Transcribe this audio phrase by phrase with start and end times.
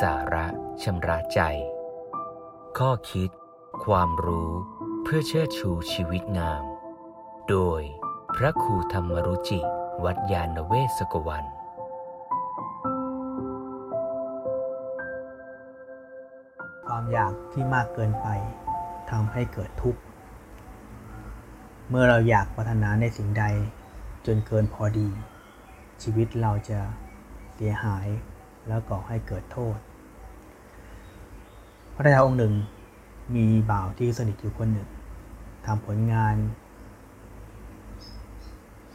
[0.00, 0.46] สาระ
[0.82, 1.40] ชำระใจ
[2.78, 3.30] ข้อคิด
[3.84, 4.50] ความรู้
[5.02, 6.64] เพื่อเชิดชูชีวิตงาม
[7.48, 7.82] โดย
[8.36, 9.60] พระครูธรรมรุจิ
[10.04, 11.44] วัดยาณเวศกวัน
[16.86, 18.28] ความอยากที่มากเกินไป
[19.10, 20.00] ทำให้เกิดทุกข์
[21.88, 23.44] เมื่อเราอยากปรารถนาในสิ่งใด
[24.26, 25.08] จนเกินพอดี
[26.02, 26.80] ชีวิตเราจะ
[27.54, 28.08] เสียหาย
[28.68, 29.78] แล้วก่อให้เกิดโทษ
[31.94, 32.54] พระราชาองค์หนึ่ง
[33.34, 34.88] มีบ่าวที่สนิทอยู่คนหนึ่ง
[35.66, 36.36] ทำผลงาน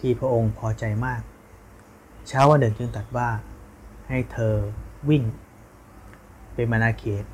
[0.00, 1.20] ที่พระองค์พอใจมาก
[2.28, 3.28] เช้าวันหนึ่งจึงตรัสว่า
[4.08, 4.54] ให้เธอ
[5.08, 5.22] วิ่ง
[6.54, 7.24] เป็นมานาเขต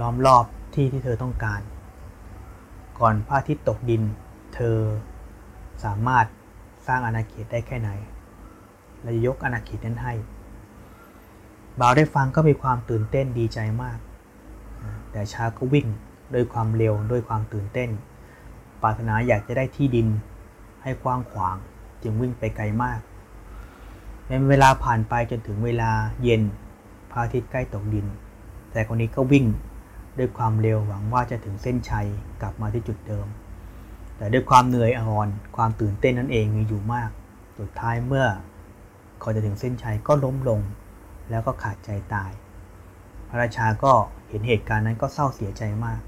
[0.00, 1.60] ล้อมรอบที่ที่เธอต้องการ
[2.98, 4.02] ก่อนพระอาทิตย์ตกดิน
[4.54, 4.76] เธอ
[5.84, 6.26] สามารถ
[6.86, 7.90] สร้างอาณาเขตได้แค่ไหน
[9.02, 10.14] และยกอาณาเขตนั้นให้
[11.80, 13.98] บ่าวได้ฟังก็มีความตื่นเต้นดีใจมาก
[15.12, 15.86] แต่ชาก็วิ่ง
[16.34, 17.90] ด้วยความเร็วด้วยความตื่นเต้น
[18.82, 20.08] ปรารถนาอยากจะได้ที่ดิน
[20.82, 21.56] ให้กว้างขวาง
[22.02, 23.00] จึงวิ่งไปไกลมาก
[24.26, 25.90] ในเวลาผ่านไปจนถึงเวลา
[26.22, 26.42] เย็น
[27.10, 28.06] พระอาทิตย์ใกล้ตกดิน
[28.72, 29.46] แต่คนนี้ก็วิ่ง
[30.18, 32.06] ด้วยความเร็วหวังว่าจะถึงเส้นชัย
[32.40, 33.26] กลับมาที่จุดเดิม
[34.16, 37.10] แต่ด้วยความเหนื่อยอ่อน ความตื่นเต้นนั่นเองมีอยู่มาก
[37.58, 38.26] สุดท้ายเมื่อ
[39.20, 40.60] เขาจะถึงเส้นชัยก็ล้มลง
[41.30, 42.30] แล้วก็ขาดใจตาย
[43.28, 43.92] พระราชาก็
[44.28, 46.00] เห็นเหตุการณ์นั้นก็เศร้าเสียใจมาก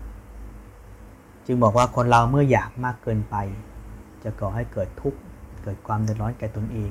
[1.46, 3.36] จึงบอกว่าคนเราเมื่ออยากมากเกินไป
[4.22, 5.18] จะก่อให้เกิดทุกข์
[5.62, 6.90] เกิดความเดือดร้อนแก่ตนเอง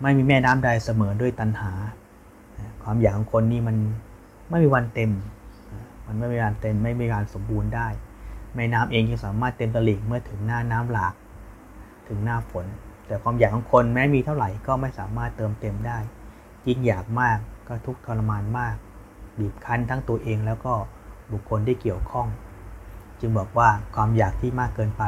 [0.00, 1.72] ไม่มีแม่น้ำใดเสมอด้วยตัณหา
[2.82, 3.76] ความอยากของคนนี่มัน
[4.50, 5.12] ไม่มีวันเต็ม
[6.06, 7.88] มันไม่มีวันเต็มไม่มีวันสมบูรณ์ได้
[8.56, 11.14] แม่น้ำเองยังสามารถเต็มตลิ่งเมื่อถึงหน้าน้ำหลาก
[12.08, 12.66] ถึงหน้าฝน
[13.06, 15.98] แต่ความอยากของคนแม้มีเท่าไหร่ก็ไม่สามารถเติมเต็มได้
[16.66, 18.76] ยิ่งอยากมาก ก็ทุกทรมานมาก
[19.38, 20.74] บีบคั้นทั้งตัวเองแล้วก็
[21.32, 22.28] บุคคลที่เกี่ยวข้อง
[23.20, 25.04] จึงบอกว่าความอยากที่มากเกินไป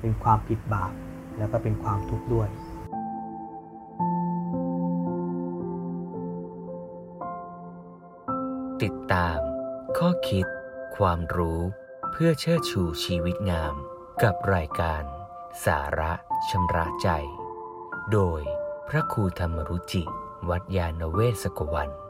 [0.00, 0.92] เป็นความผิดบาป
[1.38, 2.48] แล้วก็เป็นความทุกข์ด้วย
[8.82, 9.38] ติดตาม
[9.98, 10.46] ข้อคิด
[10.96, 11.60] ความรู้
[12.12, 13.74] เพื่อเชิดชูชีวิตงาม
[14.22, 15.02] กับรายการ
[15.64, 16.12] สาระ
[16.48, 17.08] ชำระใจ
[18.12, 18.42] โดย
[18.88, 20.04] พระครูธรรมรุจิ
[20.50, 22.03] วัดยาณเวศกวัน